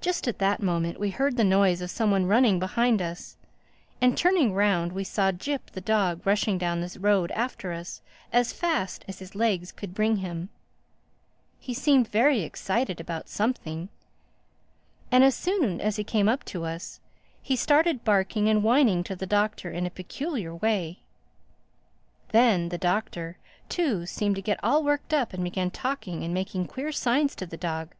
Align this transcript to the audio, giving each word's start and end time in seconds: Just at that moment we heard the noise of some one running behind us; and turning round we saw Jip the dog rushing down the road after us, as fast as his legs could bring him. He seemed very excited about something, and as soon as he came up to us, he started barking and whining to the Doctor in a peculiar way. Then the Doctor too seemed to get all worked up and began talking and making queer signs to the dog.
Just 0.00 0.26
at 0.26 0.38
that 0.38 0.62
moment 0.62 0.98
we 0.98 1.10
heard 1.10 1.36
the 1.36 1.44
noise 1.44 1.82
of 1.82 1.90
some 1.90 2.10
one 2.10 2.24
running 2.24 2.58
behind 2.58 3.02
us; 3.02 3.36
and 4.00 4.16
turning 4.16 4.54
round 4.54 4.92
we 4.92 5.04
saw 5.04 5.32
Jip 5.32 5.72
the 5.72 5.82
dog 5.82 6.26
rushing 6.26 6.56
down 6.56 6.80
the 6.80 6.96
road 6.98 7.30
after 7.32 7.70
us, 7.72 8.00
as 8.32 8.54
fast 8.54 9.04
as 9.06 9.18
his 9.18 9.34
legs 9.34 9.70
could 9.70 9.92
bring 9.92 10.16
him. 10.16 10.48
He 11.60 11.74
seemed 11.74 12.08
very 12.08 12.40
excited 12.40 13.00
about 13.02 13.28
something, 13.28 13.90
and 15.12 15.22
as 15.22 15.34
soon 15.34 15.78
as 15.78 15.96
he 15.96 16.04
came 16.04 16.30
up 16.30 16.42
to 16.46 16.64
us, 16.64 16.98
he 17.42 17.54
started 17.54 18.04
barking 18.04 18.48
and 18.48 18.64
whining 18.64 19.04
to 19.04 19.14
the 19.14 19.26
Doctor 19.26 19.70
in 19.70 19.84
a 19.84 19.90
peculiar 19.90 20.54
way. 20.54 21.00
Then 22.30 22.70
the 22.70 22.78
Doctor 22.78 23.36
too 23.68 24.06
seemed 24.06 24.36
to 24.36 24.40
get 24.40 24.58
all 24.64 24.82
worked 24.82 25.12
up 25.12 25.34
and 25.34 25.44
began 25.44 25.70
talking 25.70 26.24
and 26.24 26.32
making 26.32 26.66
queer 26.68 26.92
signs 26.92 27.34
to 27.34 27.44
the 27.44 27.58
dog. 27.58 27.94